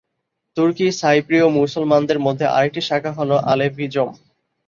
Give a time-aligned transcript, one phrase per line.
[0.57, 4.09] তুর্কি সাইপ্রিয় মুসলমানদের মধ্যে আরেকটি শাখা হ'ল আলেভিজম।